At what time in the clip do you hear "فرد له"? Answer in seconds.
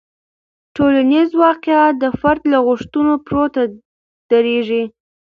2.19-2.59